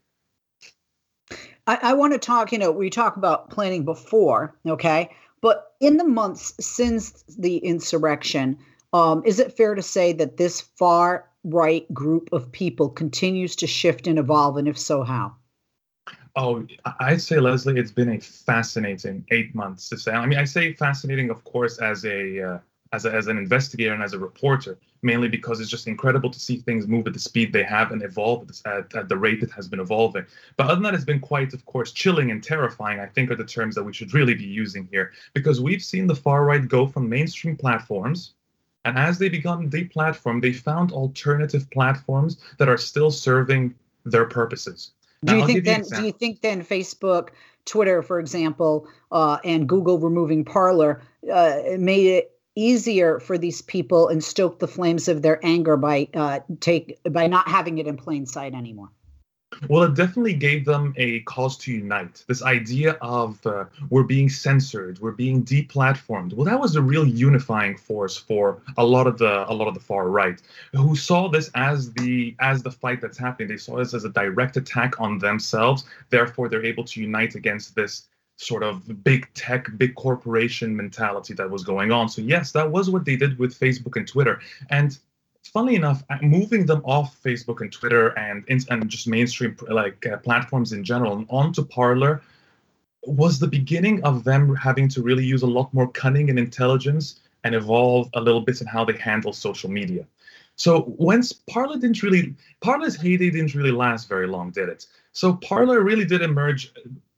[1.67, 5.11] I, I want to talk, you know, we talk about planning before, okay?
[5.41, 8.59] But in the months since the insurrection,
[8.93, 13.67] um, is it fair to say that this far right group of people continues to
[13.67, 14.57] shift and evolve?
[14.57, 15.35] And if so, how?
[16.39, 16.67] Oh,
[17.01, 20.13] I'd say, Leslie, it's been a fascinating eight months to say.
[20.13, 22.59] I mean, I say fascinating, of course, as a uh,
[22.93, 26.39] as, a, as an investigator and as a reporter, mainly because it's just incredible to
[26.39, 29.51] see things move at the speed they have and evolve at, at the rate it
[29.51, 30.27] has been evolving.
[30.57, 33.37] But other than that, it's been quite, of course, chilling and terrifying, I think are
[33.37, 36.69] the terms that we should really be using here, because we've seen the far right
[36.69, 38.35] go from mainstream platforms.
[38.85, 44.93] And as they become deplatformed, they found alternative platforms that are still serving their purposes.
[45.27, 45.83] Do you think then?
[45.83, 47.29] Do you think then Facebook,
[47.65, 54.09] Twitter, for example, uh, and Google removing Parler uh, made it easier for these people
[54.09, 57.97] and stoked the flames of their anger by uh, take by not having it in
[57.97, 58.91] plain sight anymore.
[59.69, 62.25] Well, it definitely gave them a cause to unite.
[62.29, 66.35] This idea of uh, we're being censored, we're being deplatformed.
[66.35, 69.75] Well, that was a real unifying force for a lot of the a lot of
[69.75, 70.41] the far right,
[70.73, 73.49] who saw this as the as the fight that's happening.
[73.49, 75.85] They saw this as a direct attack on themselves.
[76.11, 81.51] Therefore, they're able to unite against this sort of big tech, big corporation mentality that
[81.51, 82.09] was going on.
[82.09, 84.41] So yes, that was what they did with Facebook and Twitter.
[84.69, 84.99] And
[85.49, 90.17] funnily enough, uh, moving them off Facebook and Twitter and and just mainstream like uh,
[90.19, 92.23] platforms in general onto Parler
[93.03, 97.21] was the beginning of them having to really use a lot more cunning and intelligence
[97.45, 100.05] and evolve a little bit in how they handle social media.
[100.57, 104.87] So once Parler didn't really, Parler's heyday didn't really last very long, did it?
[105.13, 106.73] So Parler really did emerge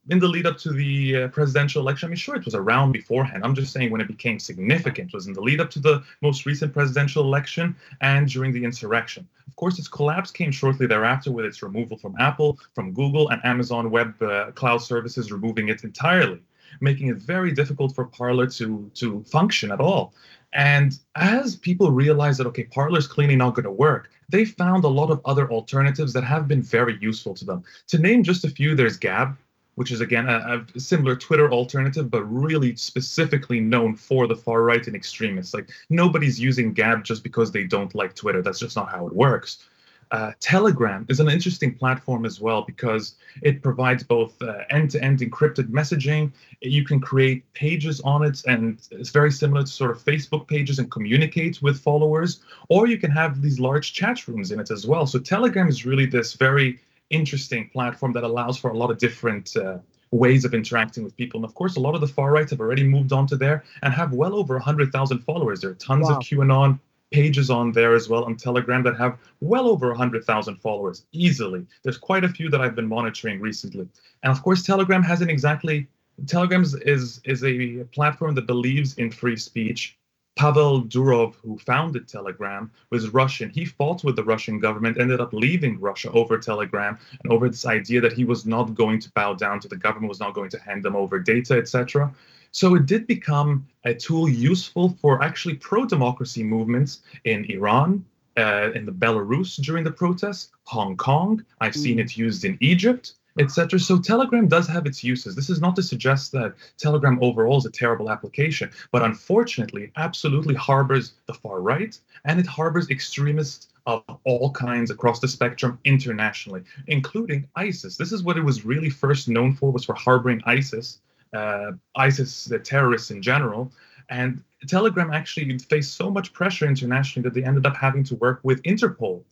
[0.08, 2.92] in the lead up to the uh, presidential election, I mean, sure, it was around
[2.92, 3.42] beforehand.
[3.44, 6.46] I'm just saying when it became significant was in the lead up to the most
[6.46, 9.28] recent presidential election and during the insurrection.
[9.46, 13.44] Of course, its collapse came shortly thereafter with its removal from Apple, from Google, and
[13.44, 16.40] Amazon Web uh, Cloud Services removing it entirely,
[16.80, 20.14] making it very difficult for Parler to to function at all.
[20.54, 24.88] And as people realized that, okay, Parler's clearly not going to work, they found a
[24.88, 27.62] lot of other alternatives that have been very useful to them.
[27.88, 29.36] To name just a few, there's Gab,
[29.78, 34.64] which is again a, a, similar Twitter alternative, but really specifically known for the far
[34.64, 35.54] right and extremists.
[35.54, 38.42] Like nobody's using Gab just because they don't like Twitter.
[38.42, 39.68] That's just not how it works.
[40.10, 45.68] Uh, Telegram is an interesting platform as well because it provides both uh, end-to-end encrypted
[45.68, 46.32] messaging.
[46.60, 50.80] You can create pages on it, and it's very similar to sort of Facebook pages
[50.80, 52.40] and communicate with followers.
[52.68, 55.06] Or you can have these large chat rooms in it as well.
[55.06, 59.56] So Telegram is really this very interesting platform that allows for a lot of different
[59.56, 59.78] uh,
[60.10, 61.38] ways of interacting with people.
[61.38, 63.64] And of course, a lot of the far right have already moved on to there
[63.82, 65.60] and have well over 100,000 followers.
[65.60, 66.16] There are tons wow.
[66.16, 66.78] of QAnon
[67.10, 71.66] pages on there as well on Telegram that have well over 100,000 followers easily.
[71.82, 73.88] There's quite a few that I've been monitoring recently.
[74.22, 75.88] And of course, Telegram hasn't exactly
[76.26, 79.96] Telegram is is a platform that believes in free speech
[80.38, 83.50] Pavel Durov, who founded Telegram, was Russian.
[83.50, 87.66] He fought with the Russian government, ended up leaving Russia over Telegram and over this
[87.66, 90.50] idea that he was not going to bow down to the government, was not going
[90.50, 92.14] to hand them over data, etc.
[92.52, 98.04] So it did become a tool useful for actually pro-democracy movements in Iran,
[98.36, 101.44] uh, in the Belarus during the protests, Hong Kong.
[101.60, 102.02] I've seen mm.
[102.02, 103.78] it used in Egypt etc.
[103.78, 105.34] So Telegram does have its uses.
[105.34, 109.92] This is not to suggest that Telegram overall is a terrible application, but unfortunately, it
[109.96, 115.78] absolutely harbors the far right and it harbors extremists of all kinds across the spectrum
[115.84, 117.96] internationally, including ISIS.
[117.96, 121.00] This is what it was really first known for, was for harboring ISIS,
[121.32, 123.72] uh, ISIS, the terrorists in general.
[124.10, 128.40] And Telegram actually faced so much pressure internationally that they ended up having to work
[128.42, 129.22] with Interpol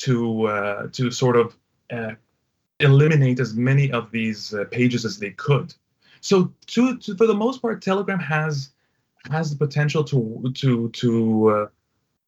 [0.00, 1.56] to uh, to sort of
[1.92, 2.12] uh,
[2.80, 5.74] eliminate as many of these uh, pages as they could.
[6.20, 8.70] So, to, to, for the most part, Telegram has
[9.30, 11.66] has the potential to to to uh,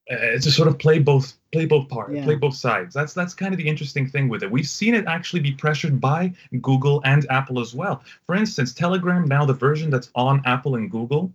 [0.09, 2.25] uh, to sort of play both play both parts, yeah.
[2.25, 2.95] play both sides.
[2.95, 4.51] That's that's kind of the interesting thing with it.
[4.51, 6.33] We've seen it actually be pressured by
[6.63, 8.03] Google and Apple as well.
[8.27, 11.33] For instance, Telegram now the version that's on Apple and Google,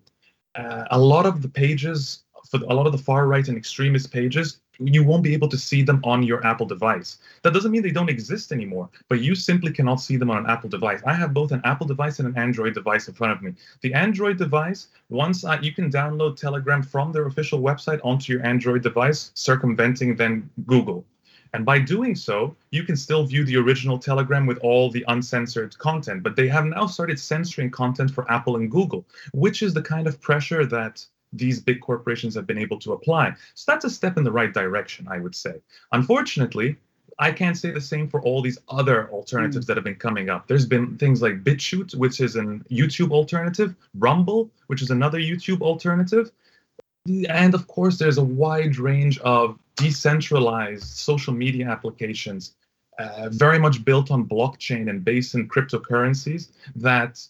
[0.56, 4.12] uh, a lot of the pages for a lot of the far right and extremist
[4.12, 7.20] pages you won't be able to see them on your Apple device.
[7.44, 10.50] That doesn't mean they don't exist anymore, but you simply cannot see them on an
[10.50, 11.02] Apple device.
[11.06, 13.54] I have both an Apple device and an Android device in front of me.
[13.82, 18.46] The Android device, once I, you can download Telegram from their official website onto your
[18.46, 21.06] Android device, circumventing then Google.
[21.54, 25.78] And by doing so, you can still view the original Telegram with all the uncensored
[25.78, 26.24] content.
[26.24, 30.08] But they have now started censoring content for Apple and Google, which is the kind
[30.08, 33.34] of pressure that these big corporations have been able to apply.
[33.54, 35.62] So that's a step in the right direction, I would say.
[35.92, 36.78] Unfortunately,
[37.20, 39.68] I can't say the same for all these other alternatives mm.
[39.68, 40.48] that have been coming up.
[40.48, 45.62] There's been things like BitChute, which is an YouTube alternative, Rumble, which is another YouTube
[45.62, 46.32] alternative.
[47.30, 52.56] And of course, there's a wide range of decentralized social media applications,
[53.00, 57.26] uh, very much built on blockchain and based in cryptocurrencies, that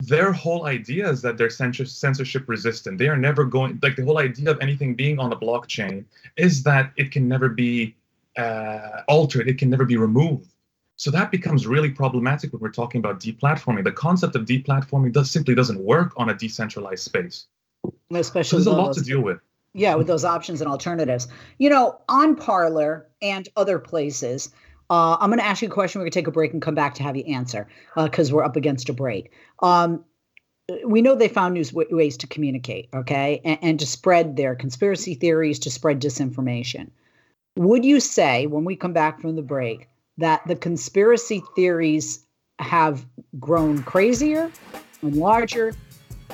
[0.00, 2.98] their whole idea is that they're censorship resistant.
[2.98, 6.04] They are never going, like the whole idea of anything being on a blockchain
[6.36, 7.94] is that it can never be
[8.36, 10.50] uh, altered, it can never be removed.
[10.96, 13.84] So that becomes really problematic when we're talking about deplatforming.
[13.84, 17.46] The concept of deplatforming does simply doesn't work on a decentralized space.
[18.10, 19.40] Especially so there's a lot to deal with
[19.76, 21.28] yeah with those options and alternatives
[21.58, 24.50] you know on parler and other places
[24.90, 26.00] uh, i'm going to ask you a question.
[26.00, 28.36] We're going to take a break and come back to have you answer because uh,
[28.36, 29.32] we're up against a break.
[29.62, 30.04] Um,
[30.84, 33.40] we know they found new ways to communicate okay?
[33.44, 36.90] And, and to spread their conspiracy theories to spread disinformation.
[37.56, 42.24] Would you say when we come back from the break that the conspiracy theories
[42.58, 43.06] have
[43.38, 44.50] grown crazier
[45.02, 45.74] and larger?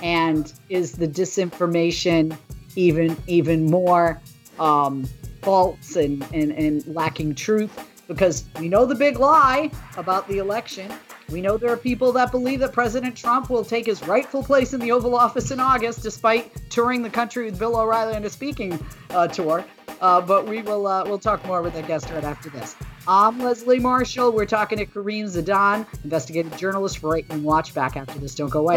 [0.02, 2.36] And is the disinformation
[2.74, 4.20] even even more
[4.58, 5.08] um,
[5.42, 10.92] false and, and, and lacking truth because we know the big lie about the election.
[11.30, 14.74] We know there are people that believe that President Trump will take his rightful place
[14.74, 18.30] in the Oval Office in August, despite touring the country with Bill O'Reilly on a
[18.30, 18.78] speaking
[19.10, 19.64] uh, tour.
[20.00, 22.76] Uh, but we will uh, we'll talk more with our guest right after this.
[23.08, 24.32] I'm Leslie Marshall.
[24.32, 27.74] We're talking to Karim Zidan, investigative journalist for Right Wing Watch.
[27.74, 28.34] Back after this.
[28.34, 28.76] Don't go away.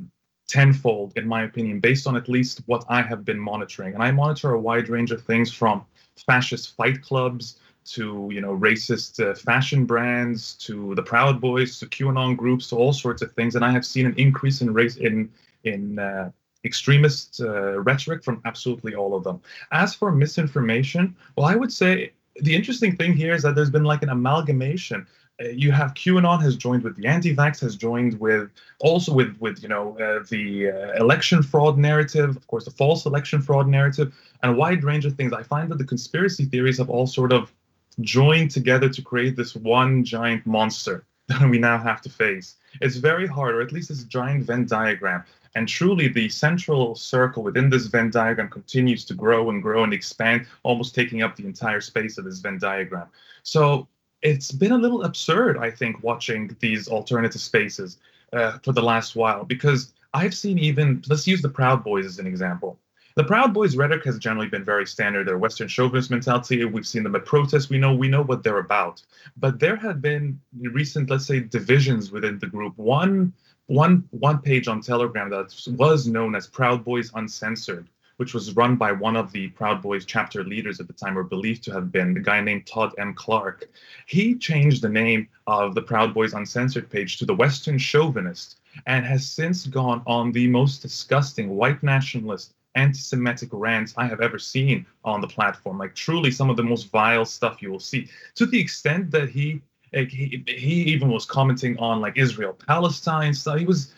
[0.49, 3.95] tenfold, in my opinion, based on at least what I have been monitoring.
[3.95, 5.85] And I monitor a wide range of things from
[6.27, 11.87] fascist fight clubs to you know racist uh, fashion brands to the Proud Boys to
[11.87, 14.97] QAnon groups to all sorts of things, and I have seen an increase in race
[14.97, 15.31] in
[15.65, 16.31] in uh,
[16.65, 19.41] extremist uh, rhetoric from absolutely all of them.
[19.73, 22.13] As for misinformation, well, I would say
[22.43, 25.07] the interesting thing here is that there's been like an amalgamation.
[25.43, 29.63] Uh, you have QAnon has joined with the anti-vax, has joined with also with with
[29.63, 34.13] you know uh, the uh, election fraud narrative, of course, the false election fraud narrative,
[34.43, 35.33] and a wide range of things.
[35.33, 37.53] I find that the conspiracy theories have all sort of
[38.01, 42.57] joined together to create this one giant monster that we now have to face.
[42.81, 45.25] It's very hard, or at least this giant Venn diagram.
[45.55, 49.93] And truly, the central circle within this Venn diagram continues to grow and grow and
[49.93, 53.09] expand, almost taking up the entire space of this Venn diagram.
[53.43, 53.89] So
[54.23, 57.99] it's been a little absurd, I think, watching these alternative spaces
[58.33, 62.19] uh, for the last while, because I've seen even, let's use the Proud Boys as
[62.19, 62.79] an example.
[63.17, 65.27] The Proud Boys rhetoric has generally been very standard.
[65.27, 66.65] Their Western chauvinist mentality.
[66.65, 67.69] We've seen them at protests.
[67.69, 69.03] We know we know what they're about.
[69.37, 72.79] But there have been recent, let's say, divisions within the group.
[72.79, 73.33] One
[73.67, 78.77] one one page on Telegram that was known as Proud Boys Uncensored, which was run
[78.77, 81.91] by one of the Proud Boys chapter leaders at the time, or believed to have
[81.91, 83.13] been, a guy named Todd M.
[83.15, 83.69] Clark.
[84.07, 89.05] He changed the name of the Proud Boys Uncensored page to the Western Chauvinist and
[89.05, 94.87] has since gone on the most disgusting white nationalist anti-Semitic rants I have ever seen
[95.05, 95.79] on the platform.
[95.79, 98.09] Like truly some of the most vile stuff you will see.
[98.37, 99.61] To the extent that he
[99.93, 103.59] like, he, he even was commenting on like Israel Palestine stuff.
[103.59, 103.93] He was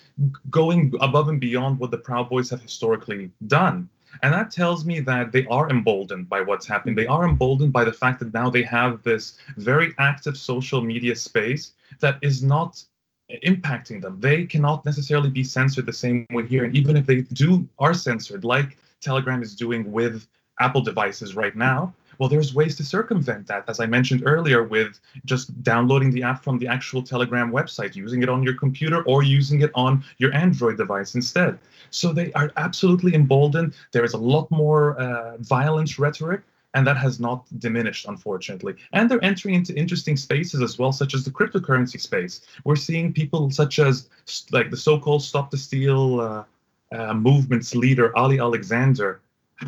[0.50, 3.88] going above and beyond what the Proud Boys have historically done.
[4.22, 6.94] And that tells me that they are emboldened by what's happening.
[6.94, 11.16] They are emboldened by the fact that now they have this very active social media
[11.16, 12.82] space that is not
[13.44, 14.20] impacting them.
[14.20, 16.64] They cannot necessarily be censored the same way here.
[16.64, 20.26] And even if they do are censored, like Telegram is doing with
[20.60, 25.00] Apple devices right now, well, there's ways to circumvent that, as I mentioned earlier, with
[25.24, 29.22] just downloading the app from the actual Telegram website, using it on your computer, or
[29.22, 31.58] using it on your Android device instead.
[31.90, 33.74] So they are absolutely emboldened.
[33.92, 36.42] There is a lot more uh, violence rhetoric
[36.74, 38.74] and that has not diminished, unfortunately.
[38.92, 42.42] And they're entering into interesting spaces as well, such as the cryptocurrency space.
[42.64, 44.08] We're seeing people such as
[44.50, 46.44] like the so-called Stop the Steal uh,
[46.94, 49.20] uh, movement's leader Ali Alexander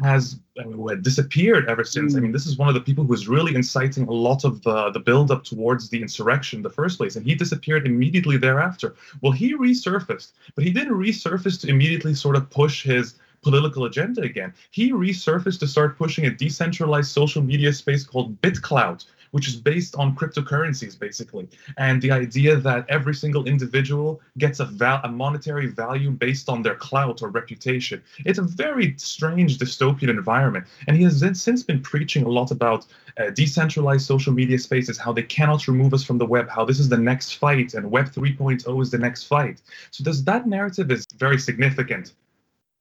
[0.03, 2.15] has uh, disappeared ever since.
[2.15, 2.17] Mm.
[2.17, 4.63] I mean, this is one of the people who was really inciting a lot of
[4.63, 8.95] the, the build-up towards the insurrection in the first place, and he disappeared immediately thereafter.
[9.21, 14.22] Well, he resurfaced, but he didn't resurface to immediately sort of push his political agenda
[14.22, 14.53] again.
[14.70, 19.97] He resurfaced to start pushing a decentralized social media space called BitClout, which is based
[19.97, 21.49] on cryptocurrencies, basically.
[21.76, 26.62] And the idea that every single individual gets a, val- a monetary value based on
[26.62, 28.01] their clout or reputation.
[28.24, 30.66] It's a very strange dystopian environment.
[30.86, 32.86] And he has since been preaching a lot about
[33.18, 36.78] uh, decentralized social media spaces, how they cannot remove us from the web, how this
[36.78, 39.61] is the next fight, and Web 3.0 is the next fight.
[39.90, 42.12] So, does that narrative is very significant.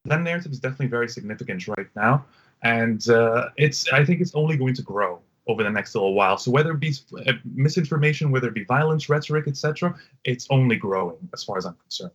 [0.05, 2.25] That narrative is definitely very significant right now,
[2.61, 3.91] and uh, it's.
[3.93, 6.37] I think it's only going to grow over the next little while.
[6.37, 6.93] So whether it be
[7.25, 9.95] uh, misinformation, whether it be violence, rhetoric, etc.,
[10.25, 12.11] it's only growing as far as I'm concerned.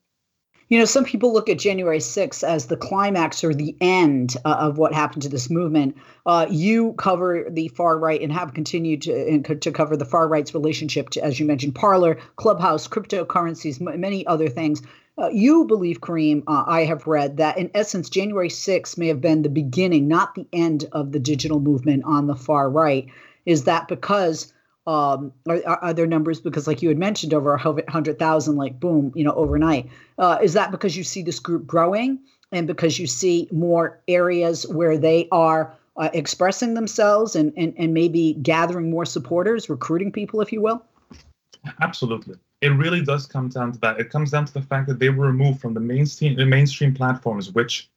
[0.68, 4.56] You know, some people look at January 6th as the climax or the end uh,
[4.60, 5.96] of what happened to this movement.
[6.26, 10.52] Uh, you cover the far right and have continued to, to cover the far right's
[10.52, 14.82] relationship to, as you mentioned, Parler, Clubhouse, cryptocurrencies, m- many other things.
[15.18, 19.20] Uh, you believe, Karim, uh, I have read that in essence, January 6th may have
[19.20, 23.06] been the beginning, not the end of the digital movement on the far right.
[23.44, 24.52] Is that because
[24.86, 29.12] um, are, are, there numbers because, like you had mentioned, over hundred thousand, like boom,
[29.14, 29.90] you know, overnight?
[30.18, 32.18] Uh, is that because you see this group growing
[32.52, 37.92] and because you see more areas where they are uh, expressing themselves and, and and
[37.92, 40.82] maybe gathering more supporters, recruiting people, if you will?
[41.82, 44.00] Absolutely it really does come down to that.
[44.00, 46.94] It comes down to the fact that they were removed from the mainstream the mainstream
[46.94, 47.88] platforms, which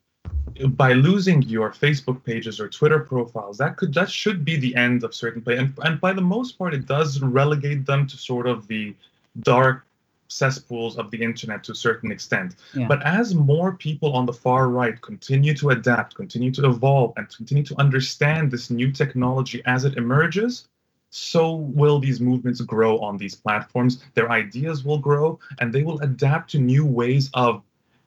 [0.70, 5.03] by losing your Facebook pages or Twitter profiles, that could that should be the end
[5.03, 5.57] of certain play.
[5.57, 8.95] And, and by the most part, it does relegate them to sort of the
[9.39, 9.86] dark
[10.28, 12.55] cesspools of the internet to a certain extent.
[12.74, 12.88] Yeah.
[12.88, 17.28] But as more people on the far right continue to adapt, continue to evolve, and
[17.36, 20.68] continue to understand this new technology as it emerges,
[21.12, 24.03] so will these movements grow on these platforms.
[24.16, 27.62] Their ideas will grow and they will adapt to new ways of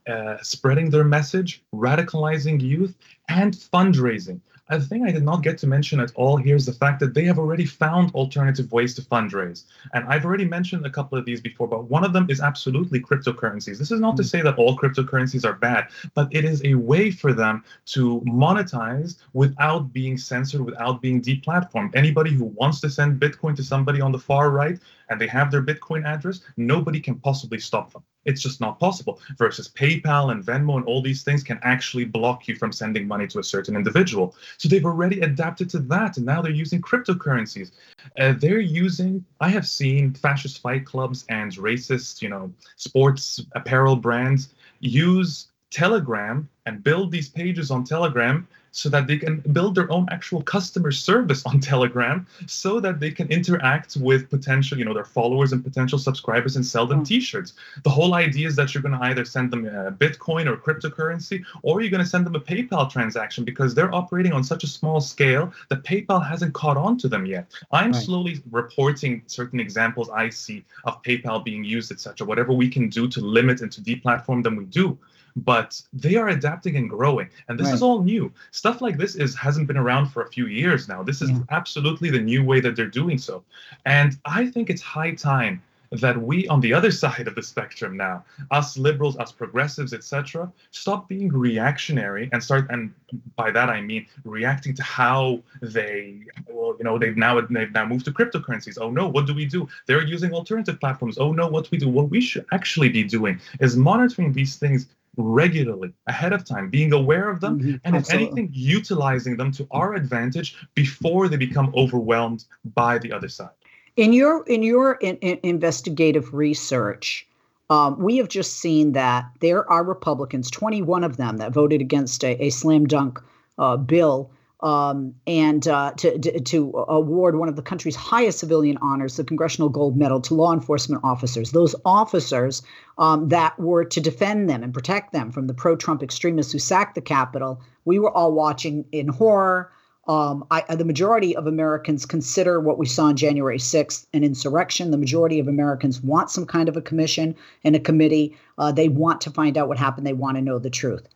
[0.08, 2.96] uh, spreading their message, radicalizing youth,
[3.28, 4.40] and fundraising.
[4.70, 7.12] A thing I did not get to mention at all here is the fact that
[7.12, 9.64] they have already found alternative ways to fundraise.
[9.92, 13.00] And I've already mentioned a couple of these before, but one of them is absolutely
[13.00, 13.76] cryptocurrencies.
[13.76, 14.28] This is not to hmm.
[14.28, 19.16] say that all cryptocurrencies are bad, but it is a way for them to monetize
[19.34, 21.94] without being censored, without being deplatformed.
[21.94, 24.78] Anybody who wants to send Bitcoin to somebody on the far right
[25.10, 28.02] and they have their Bitcoin address, nobody can possibly stop them.
[28.24, 29.20] It's just not possible.
[29.38, 33.26] Versus PayPal and Venmo and all these things can actually block you from sending money
[33.28, 34.34] to a certain individual.
[34.58, 37.72] So they've already adapted to that, and now they're using cryptocurrencies.
[38.18, 39.24] Uh, they're using.
[39.40, 46.48] I have seen fascist fight clubs and racist, you know, sports apparel brands use Telegram
[46.66, 50.90] and build these pages on Telegram so that they can build their own actual customer
[50.90, 55.62] service on Telegram so that they can interact with potential, you know, their followers and
[55.62, 57.06] potential subscribers and sell them mm.
[57.06, 57.52] t-shirts.
[57.84, 61.44] The whole idea is that you're going to either send them a Bitcoin or cryptocurrency
[61.62, 64.66] or you're going to send them a PayPal transaction because they're operating on such a
[64.66, 67.46] small scale that PayPal hasn't caught on to them yet.
[67.70, 68.02] I'm right.
[68.02, 72.26] slowly reporting certain examples I see of PayPal being used, etc.
[72.26, 74.98] Whatever we can do to limit and to deplatform them, we do
[75.36, 77.74] but they are adapting and growing and this right.
[77.74, 78.32] is all new.
[78.52, 81.02] Stuff like this is hasn't been around for a few years now.
[81.02, 81.40] This is yeah.
[81.50, 83.42] absolutely the new way that they're doing so.
[83.84, 87.96] And i think it's high time that we on the other side of the spectrum
[87.96, 92.92] now us liberals us progressives etc stop being reactionary and start and
[93.36, 97.86] by that i mean reacting to how they well you know they've now they've now
[97.86, 98.78] moved to cryptocurrencies.
[98.80, 99.68] Oh no what do we do?
[99.86, 101.18] They're using alternative platforms.
[101.18, 101.88] Oh no what do we do?
[101.88, 104.86] What we should actually be doing is monitoring these things
[105.16, 107.76] regularly ahead of time, being aware of them, mm-hmm.
[107.84, 112.44] and if anything, utilizing them to our advantage before they become overwhelmed
[112.74, 113.50] by the other side.
[113.96, 117.26] In your in your in, in investigative research,
[117.70, 122.24] um, we have just seen that there are Republicans, 21 of them, that voted against
[122.24, 123.20] a, a slam dunk
[123.58, 124.30] uh, bill
[124.60, 129.68] um, and uh, to, to, award one of the country's highest civilian honors, the Congressional
[129.68, 131.50] Gold Medal, to law enforcement officers.
[131.50, 132.62] Those officers
[132.96, 136.58] um, that were to defend them and protect them from the pro Trump extremists who
[136.58, 139.70] sacked the Capitol, we were all watching in horror.
[140.06, 144.90] Um, I, the majority of Americans consider what we saw on January 6th an insurrection.
[144.90, 147.34] The majority of Americans want some kind of a commission
[147.64, 148.36] and a committee.
[148.58, 150.06] Uh, they want to find out what happened.
[150.06, 151.08] They want to know the truth.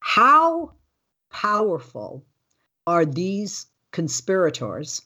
[0.00, 0.72] How
[1.30, 2.24] powerful
[2.86, 5.02] are these conspirators,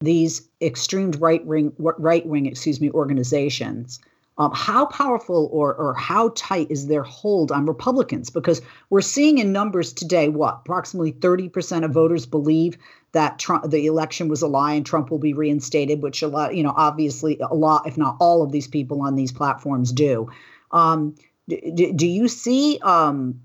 [0.00, 4.00] these extreme right wing right wing excuse me organizations?
[4.38, 8.30] Um, how powerful or or how tight is their hold on Republicans?
[8.30, 12.78] Because we're seeing in numbers today, what approximately 30% of voters believe
[13.12, 16.54] that Trump, the election was a lie and Trump will be reinstated, which a lot,
[16.54, 20.30] you know, obviously a lot, if not all of these people on these platforms do.
[20.70, 21.16] Um,
[21.48, 23.40] do, do you see um,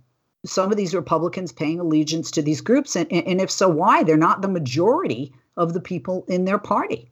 [0.46, 2.96] some of these Republicans paying allegiance to these groups?
[2.96, 4.04] And, and if so, why?
[4.04, 7.10] They're not the majority of the people in their party.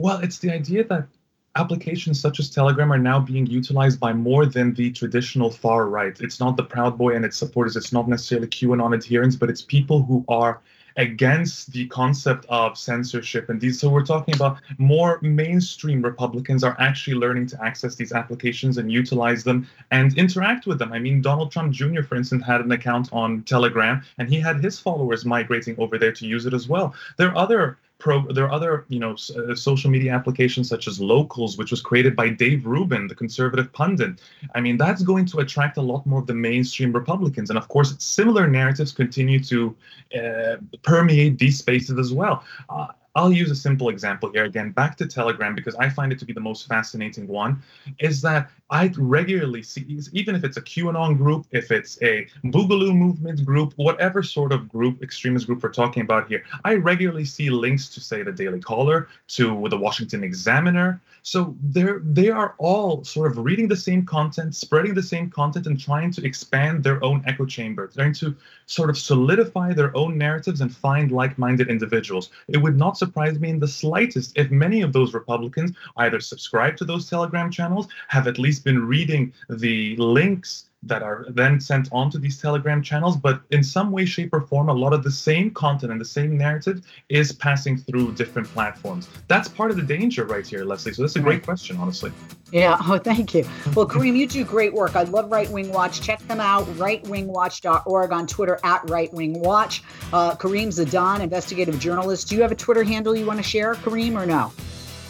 [0.00, 1.08] Well, it's the idea that
[1.56, 6.18] applications such as Telegram are now being utilized by more than the traditional far right.
[6.20, 7.76] It's not the Proud Boy and its supporters.
[7.76, 10.60] It's not necessarily QAnon adherents, but it's people who are
[10.98, 16.76] against the concept of censorship and these so we're talking about more mainstream republicans are
[16.80, 20.92] actually learning to access these applications and utilize them and interact with them.
[20.92, 24.62] I mean donald trump jr for instance had an account on telegram and he had
[24.62, 26.94] his followers migrating over there to use it as well.
[27.16, 31.00] There are other pro there are other you know uh, social media applications such as
[31.00, 34.20] locals which was created by dave rubin the conservative pundit
[34.54, 37.68] i mean that's going to attract a lot more of the mainstream republicans and of
[37.68, 39.76] course similar narratives continue to
[40.16, 44.96] uh, permeate these spaces as well uh, I'll use a simple example here again, back
[44.98, 47.60] to Telegram, because I find it to be the most fascinating one.
[47.98, 52.94] Is that I regularly see, even if it's a QAnon group, if it's a Boogaloo
[52.94, 57.48] movement group, whatever sort of group, extremist group we're talking about here, I regularly see
[57.48, 61.00] links to, say, the Daily Caller, to the Washington Examiner.
[61.22, 65.66] So they're they are all sort of reading the same content, spreading the same content,
[65.66, 68.34] and trying to expand their own echo chamber, trying to
[68.66, 72.30] sort of solidify their own narratives and find like-minded individuals.
[72.48, 76.76] It would not surprise me in the slightest if many of those Republicans either subscribe
[76.78, 81.88] to those Telegram channels, have at least been reading the links that are then sent
[81.90, 85.10] onto these telegram channels but in some way shape or form a lot of the
[85.10, 89.08] same content and the same narrative is passing through different platforms.
[89.26, 90.92] That's part of the danger right here leslie.
[90.92, 92.12] So that's a great question honestly.
[92.52, 92.78] Yeah.
[92.80, 93.44] Oh thank you.
[93.74, 94.94] Well karim you do great work.
[94.94, 96.00] I love right wing watch.
[96.00, 99.82] Check them out rightwingwatch.org on twitter at rightwingwatch.
[100.12, 102.28] Uh, karim zidan investigative journalist.
[102.28, 104.52] Do you have a twitter handle you want to share karim or no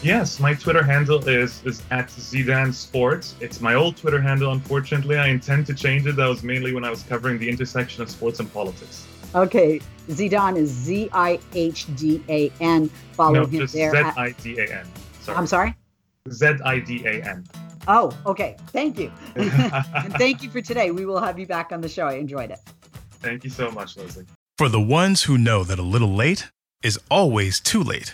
[0.01, 3.35] Yes, my Twitter handle is is at Zidan Sports.
[3.41, 4.53] It's my old Twitter handle.
[4.53, 6.15] Unfortunately, I intend to change it.
[6.15, 9.05] That was mainly when I was covering the intersection of sports and politics.
[9.35, 12.89] Okay, Zidan is Z I H D A N.
[13.11, 13.91] Follow no, him just there.
[13.91, 14.87] Z I D A N.
[15.19, 15.37] Sorry.
[15.37, 15.75] I'm sorry.
[16.31, 17.45] Z I D A N.
[17.89, 18.55] Oh, okay.
[18.67, 19.11] Thank you.
[19.35, 20.91] and thank you for today.
[20.91, 22.07] We will have you back on the show.
[22.07, 22.59] I enjoyed it.
[23.19, 24.25] Thank you so much, Leslie.
[24.57, 26.49] For the ones who know that a little late
[26.81, 28.13] is always too late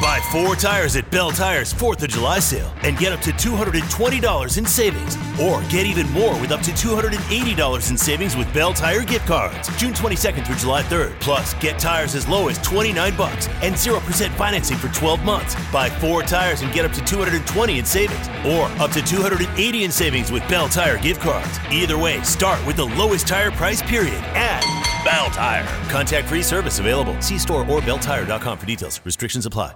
[0.00, 4.58] Buy four tires at Belle Tires 4th of July sale and get up to $220
[4.58, 5.16] in savings.
[5.40, 9.68] Or get even more with up to $280 in savings with Belle Tire gift cards.
[9.76, 11.18] June 22nd through July 3rd.
[11.20, 15.56] Plus, get tires as low as 29 bucks and 0% financing for 12 months.
[15.72, 18.28] Buy four tires and get up to 220 in savings.
[18.44, 21.58] Or up to 280 in savings with Belle Tire gift cards.
[21.70, 24.62] Either way, start with the lowest tire price period at
[25.04, 25.64] Belle Tire.
[25.88, 27.20] Contact free service available.
[27.22, 29.00] See store or belletire.com for details.
[29.04, 29.74] Restrictions apply.